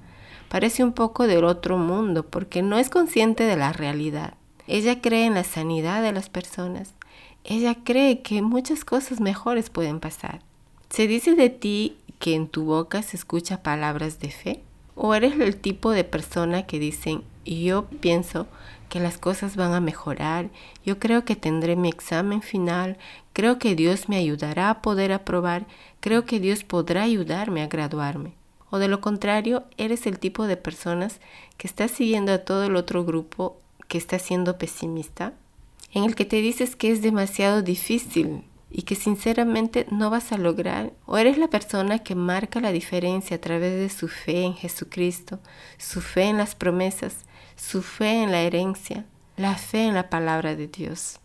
Parece 0.49 0.83
un 0.83 0.93
poco 0.93 1.25
del 1.27 1.45
otro 1.45 1.77
mundo 1.77 2.23
porque 2.23 2.61
no 2.61 2.77
es 2.77 2.89
consciente 2.89 3.43
de 3.43 3.55
la 3.55 3.73
realidad. 3.73 4.35
Ella 4.67 5.01
cree 5.01 5.25
en 5.25 5.33
la 5.33 5.43
sanidad 5.43 6.03
de 6.03 6.11
las 6.11 6.29
personas. 6.29 6.93
Ella 7.43 7.75
cree 7.83 8.21
que 8.21 8.41
muchas 8.41 8.85
cosas 8.85 9.19
mejores 9.19 9.69
pueden 9.69 9.99
pasar. 9.99 10.41
¿Se 10.89 11.07
dice 11.07 11.35
de 11.35 11.49
ti 11.49 11.97
que 12.19 12.35
en 12.35 12.47
tu 12.47 12.65
boca 12.65 13.01
se 13.01 13.17
escucha 13.17 13.63
palabras 13.63 14.19
de 14.19 14.31
fe? 14.31 14.61
¿O 14.95 15.13
eres 15.15 15.39
el 15.39 15.57
tipo 15.57 15.91
de 15.91 16.03
persona 16.03 16.67
que 16.67 16.79
dicen, 16.79 17.23
yo 17.45 17.85
pienso 18.01 18.47
que 18.89 18.99
las 18.99 19.17
cosas 19.17 19.55
van 19.55 19.73
a 19.73 19.79
mejorar, 19.79 20.49
yo 20.85 20.99
creo 20.99 21.25
que 21.25 21.35
tendré 21.35 21.75
mi 21.75 21.89
examen 21.89 22.41
final, 22.41 22.97
creo 23.33 23.57
que 23.57 23.75
Dios 23.75 24.07
me 24.07 24.17
ayudará 24.17 24.69
a 24.69 24.81
poder 24.81 25.11
aprobar, 25.11 25.65
creo 25.99 26.25
que 26.25 26.39
Dios 26.39 26.63
podrá 26.63 27.03
ayudarme 27.03 27.63
a 27.63 27.67
graduarme? 27.67 28.33
O 28.69 28.79
de 28.79 28.87
lo 28.87 29.01
contrario, 29.01 29.63
eres 29.77 30.07
el 30.07 30.19
tipo 30.19 30.47
de 30.47 30.57
personas 30.57 31.19
que 31.57 31.67
está 31.67 31.87
siguiendo 31.87 32.33
a 32.33 32.39
todo 32.39 32.63
el 32.65 32.75
otro 32.75 33.03
grupo 33.03 33.57
que 33.87 33.97
está 33.97 34.19
siendo 34.19 34.57
pesimista, 34.57 35.33
en 35.91 36.03
el 36.03 36.15
que 36.15 36.25
te 36.25 36.37
dices 36.37 36.75
que 36.75 36.91
es 36.91 37.01
demasiado 37.01 37.61
difícil 37.61 38.43
y 38.71 38.81
que 38.81 38.95
sinceramente 38.95 39.85
no 39.91 40.09
vas 40.09 40.31
a 40.31 40.37
lograr, 40.37 40.91
o 41.05 41.17
eres 41.17 41.37
la 41.37 41.47
persona 41.47 41.99
que 41.99 42.15
marca 42.15 42.59
la 42.59 42.71
diferencia 42.71 43.37
a 43.37 43.41
través 43.41 43.73
de 43.73 43.89
su 43.89 44.07
fe 44.07 44.41
en 44.41 44.55
Jesucristo, 44.55 45.39
su 45.77 46.01
fe 46.01 46.23
en 46.23 46.37
las 46.37 46.55
promesas, 46.55 47.25
su 47.55 47.81
fe 47.81 48.23
en 48.23 48.31
la 48.31 48.41
herencia, 48.41 49.05
la 49.37 49.55
fe 49.55 49.85
en 49.87 49.93
la 49.93 50.09
palabra 50.09 50.55
de 50.55 50.67
Dios. 50.67 51.19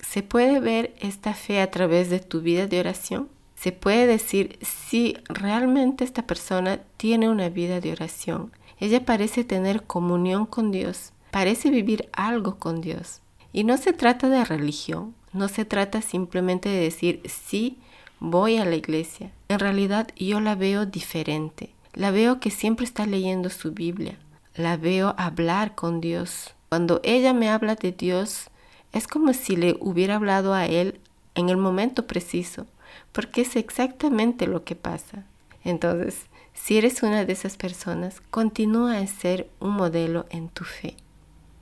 ¿Se 0.00 0.22
puede 0.22 0.60
ver 0.60 0.94
esta 1.00 1.34
fe 1.34 1.60
a 1.60 1.70
través 1.70 2.10
de 2.10 2.20
tu 2.20 2.40
vida 2.40 2.66
de 2.66 2.80
oración? 2.80 3.28
Se 3.54 3.72
puede 3.72 4.06
decir 4.06 4.58
si 4.60 5.16
realmente 5.28 6.04
esta 6.04 6.26
persona 6.26 6.80
tiene 6.96 7.28
una 7.28 7.48
vida 7.48 7.80
de 7.80 7.92
oración. 7.92 8.50
Ella 8.80 9.04
parece 9.04 9.44
tener 9.44 9.84
comunión 9.84 10.46
con 10.46 10.72
Dios, 10.72 11.12
parece 11.30 11.70
vivir 11.70 12.08
algo 12.12 12.58
con 12.58 12.80
Dios. 12.80 13.20
Y 13.52 13.64
no 13.64 13.76
se 13.76 13.92
trata 13.92 14.28
de 14.28 14.44
religión, 14.44 15.14
no 15.32 15.48
se 15.48 15.64
trata 15.64 16.02
simplemente 16.02 16.68
de 16.68 16.80
decir 16.80 17.22
sí, 17.26 17.78
voy 18.18 18.56
a 18.56 18.64
la 18.64 18.76
iglesia. 18.76 19.30
En 19.48 19.58
realidad 19.60 20.08
yo 20.16 20.40
la 20.40 20.54
veo 20.54 20.86
diferente. 20.86 21.70
La 21.94 22.10
veo 22.10 22.40
que 22.40 22.50
siempre 22.50 22.84
está 22.84 23.06
leyendo 23.06 23.50
su 23.50 23.72
Biblia. 23.72 24.18
La 24.54 24.76
veo 24.76 25.14
hablar 25.16 25.74
con 25.74 26.02
Dios. 26.02 26.54
Cuando 26.68 27.00
ella 27.04 27.32
me 27.32 27.48
habla 27.48 27.74
de 27.74 27.92
Dios, 27.92 28.50
es 28.92 29.06
como 29.06 29.32
si 29.32 29.56
le 29.56 29.78
hubiera 29.80 30.16
hablado 30.16 30.52
a 30.52 30.66
Él 30.66 31.00
en 31.34 31.48
el 31.48 31.56
momento 31.56 32.06
preciso, 32.06 32.66
porque 33.12 33.40
es 33.40 33.56
exactamente 33.56 34.46
lo 34.46 34.62
que 34.62 34.76
pasa. 34.76 35.24
Entonces, 35.64 36.26
si 36.52 36.76
eres 36.76 37.02
una 37.02 37.24
de 37.24 37.32
esas 37.32 37.56
personas, 37.56 38.20
continúa 38.30 38.98
a 38.98 39.06
ser 39.06 39.48
un 39.58 39.70
modelo 39.70 40.26
en 40.28 40.50
tu 40.50 40.64
fe. 40.64 40.96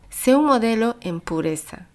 Sé 0.09 0.35
un 0.35 0.47
modelo 0.47 0.97
en 1.01 1.21
pureza. 1.21 1.87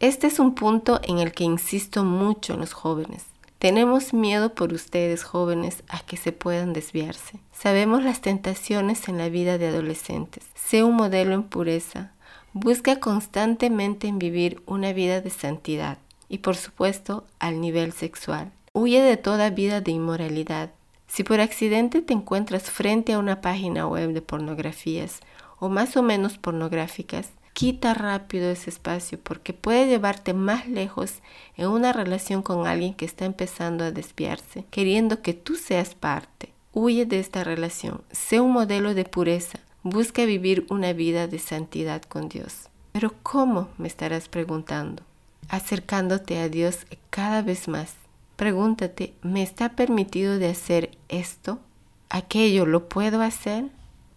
Este 0.00 0.26
es 0.26 0.38
un 0.38 0.54
punto 0.54 1.00
en 1.02 1.18
el 1.18 1.32
que 1.32 1.44
insisto 1.44 2.04
mucho 2.04 2.52
en 2.52 2.60
los 2.60 2.74
jóvenes. 2.74 3.31
Tenemos 3.62 4.12
miedo 4.12 4.56
por 4.56 4.72
ustedes 4.72 5.22
jóvenes 5.22 5.84
a 5.88 6.00
que 6.00 6.16
se 6.16 6.32
puedan 6.32 6.72
desviarse. 6.72 7.38
Sabemos 7.52 8.02
las 8.02 8.20
tentaciones 8.20 9.08
en 9.08 9.18
la 9.18 9.28
vida 9.28 9.56
de 9.56 9.68
adolescentes. 9.68 10.44
Sé 10.56 10.82
un 10.82 10.96
modelo 10.96 11.32
en 11.32 11.44
pureza. 11.44 12.10
Busca 12.54 12.98
constantemente 12.98 14.08
en 14.08 14.18
vivir 14.18 14.60
una 14.66 14.92
vida 14.92 15.20
de 15.20 15.30
santidad 15.30 15.98
y 16.28 16.38
por 16.38 16.56
supuesto 16.56 17.24
al 17.38 17.60
nivel 17.60 17.92
sexual. 17.92 18.50
Huye 18.72 19.00
de 19.00 19.16
toda 19.16 19.48
vida 19.50 19.80
de 19.80 19.92
inmoralidad. 19.92 20.72
Si 21.06 21.22
por 21.22 21.38
accidente 21.38 22.02
te 22.02 22.14
encuentras 22.14 22.68
frente 22.68 23.12
a 23.12 23.20
una 23.20 23.40
página 23.42 23.86
web 23.86 24.12
de 24.12 24.22
pornografías 24.22 25.20
o 25.60 25.68
más 25.68 25.96
o 25.96 26.02
menos 26.02 26.36
pornográficas, 26.36 27.30
quita 27.52 27.94
rápido 27.94 28.50
ese 28.50 28.70
espacio 28.70 29.18
porque 29.22 29.52
puede 29.52 29.86
llevarte 29.86 30.34
más 30.34 30.68
lejos 30.68 31.20
en 31.56 31.68
una 31.68 31.92
relación 31.92 32.42
con 32.42 32.66
alguien 32.66 32.94
que 32.94 33.04
está 33.04 33.24
empezando 33.24 33.84
a 33.84 33.90
desviarse, 33.90 34.64
queriendo 34.70 35.22
que 35.22 35.34
tú 35.34 35.56
seas 35.56 35.94
parte. 35.94 36.52
Huye 36.72 37.04
de 37.06 37.20
esta 37.20 37.44
relación, 37.44 38.02
sé 38.10 38.40
un 38.40 38.52
modelo 38.52 38.94
de 38.94 39.04
pureza, 39.04 39.60
busca 39.82 40.24
vivir 40.24 40.66
una 40.70 40.92
vida 40.92 41.26
de 41.26 41.38
santidad 41.38 42.02
con 42.02 42.28
Dios. 42.28 42.68
Pero 42.92 43.14
¿cómo? 43.22 43.68
me 43.78 43.88
estarás 43.88 44.28
preguntando. 44.28 45.02
Acercándote 45.48 46.38
a 46.38 46.48
Dios 46.48 46.86
cada 47.10 47.42
vez 47.42 47.68
más 47.68 47.96
Pregúntate, 48.42 49.14
¿me 49.22 49.42
está 49.42 49.76
permitido 49.76 50.38
de 50.38 50.48
hacer 50.48 50.98
esto? 51.08 51.60
¿Aquello 52.08 52.66
lo 52.66 52.88
puedo 52.88 53.22
hacer? 53.22 53.66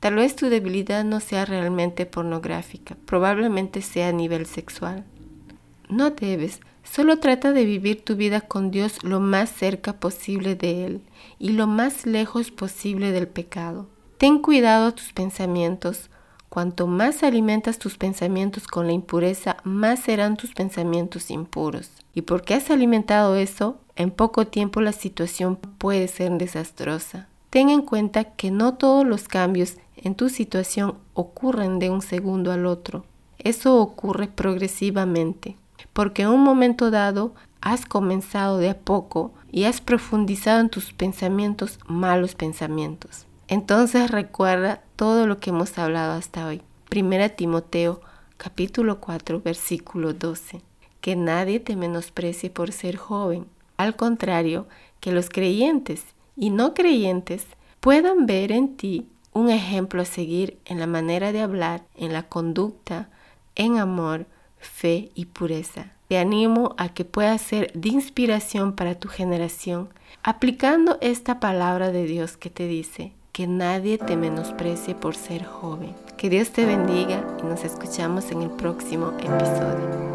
Tal 0.05 0.13
vez 0.13 0.35
tu 0.35 0.49
debilidad 0.49 1.03
no 1.03 1.19
sea 1.19 1.45
realmente 1.45 2.05
pornográfica, 2.05 2.95
probablemente 3.07 3.81
sea 3.81 4.09
a 4.09 4.11
nivel 4.11 4.45
sexual. 4.45 5.03
No 5.89 6.11
debes, 6.11 6.59
solo 6.83 7.17
trata 7.17 7.53
de 7.53 7.65
vivir 7.65 8.05
tu 8.05 8.15
vida 8.15 8.41
con 8.41 8.69
Dios 8.69 9.03
lo 9.03 9.19
más 9.19 9.49
cerca 9.49 9.93
posible 9.93 10.53
de 10.53 10.85
Él 10.85 11.01
y 11.39 11.53
lo 11.53 11.65
más 11.65 12.05
lejos 12.05 12.51
posible 12.51 13.11
del 13.13 13.27
pecado. 13.27 13.87
Ten 14.19 14.37
cuidado 14.37 14.89
a 14.89 14.91
tus 14.91 15.11
pensamientos. 15.11 16.11
Cuanto 16.49 16.85
más 16.85 17.23
alimentas 17.23 17.79
tus 17.79 17.97
pensamientos 17.97 18.67
con 18.67 18.85
la 18.85 18.93
impureza, 18.93 19.57
más 19.63 20.01
serán 20.01 20.37
tus 20.37 20.53
pensamientos 20.53 21.31
impuros. 21.31 21.89
¿Y 22.13 22.21
por 22.21 22.43
qué 22.43 22.53
has 22.53 22.69
alimentado 22.69 23.37
eso? 23.37 23.79
En 23.95 24.11
poco 24.11 24.45
tiempo 24.45 24.81
la 24.81 24.91
situación 24.91 25.55
puede 25.55 26.07
ser 26.07 26.31
desastrosa. 26.33 27.27
Ten 27.55 27.69
en 27.69 27.83
cuenta 27.83 28.25
que 28.25 28.51
no 28.51 28.73
todos 28.73 29.07
los 29.07 29.29
cambios 29.29 29.77
en 29.95 30.13
tu 30.15 30.27
situación 30.27 30.97
ocurren 31.13 31.79
de 31.79 31.89
un 31.89 32.01
segundo 32.01 32.51
al 32.51 32.65
otro. 32.65 33.05
Eso 33.37 33.79
ocurre 33.79 34.27
progresivamente, 34.27 35.55
porque 35.93 36.23
en 36.23 36.31
un 36.31 36.43
momento 36.43 36.91
dado 36.91 37.33
has 37.61 37.85
comenzado 37.85 38.57
de 38.57 38.71
a 38.71 38.77
poco 38.77 39.31
y 39.53 39.63
has 39.63 39.79
profundizado 39.79 40.59
en 40.59 40.69
tus 40.69 40.91
pensamientos 40.91 41.79
malos 41.87 42.35
pensamientos. 42.35 43.25
Entonces 43.47 44.11
recuerda 44.11 44.81
todo 44.97 45.25
lo 45.25 45.39
que 45.39 45.51
hemos 45.51 45.77
hablado 45.77 46.11
hasta 46.11 46.47
hoy. 46.47 46.61
Primera 46.89 47.29
Timoteo 47.29 48.01
capítulo 48.35 48.99
4 48.99 49.39
versículo 49.39 50.13
12. 50.13 50.61
Que 50.99 51.15
nadie 51.15 51.61
te 51.61 51.77
menosprecie 51.77 52.49
por 52.49 52.73
ser 52.73 52.97
joven 52.97 53.45
al 53.77 53.95
contrario, 53.95 54.67
que 54.99 55.11
los 55.11 55.29
creyentes 55.29 56.05
y 56.35 56.49
no 56.49 56.73
creyentes 56.73 57.45
puedan 57.79 58.25
ver 58.25 58.51
en 58.51 58.77
ti 58.77 59.07
un 59.33 59.49
ejemplo 59.49 60.01
a 60.01 60.05
seguir 60.05 60.57
en 60.65 60.79
la 60.79 60.87
manera 60.87 61.31
de 61.31 61.41
hablar, 61.41 61.83
en 61.95 62.13
la 62.13 62.23
conducta, 62.23 63.09
en 63.55 63.77
amor, 63.77 64.27
fe 64.57 65.11
y 65.13 65.25
pureza. 65.25 65.91
Te 66.07 66.17
animo 66.17 66.75
a 66.77 66.89
que 66.89 67.03
puedas 67.03 67.41
ser 67.41 67.71
de 67.73 67.89
inspiración 67.89 68.73
para 68.73 68.95
tu 68.95 69.09
generación, 69.09 69.89
aplicando 70.23 70.97
esta 71.01 71.39
palabra 71.39 71.91
de 71.91 72.05
Dios 72.05 72.37
que 72.37 72.49
te 72.49 72.67
dice, 72.67 73.13
que 73.31 73.47
nadie 73.47 73.97
te 73.97 74.15
menosprecie 74.15 74.95
por 74.95 75.15
ser 75.15 75.43
joven. 75.43 75.93
Que 76.15 76.29
Dios 76.29 76.51
te 76.51 76.65
bendiga 76.65 77.21
y 77.43 77.45
nos 77.45 77.65
escuchamos 77.65 78.31
en 78.31 78.41
el 78.41 78.51
próximo 78.51 79.09
episodio. 79.19 80.14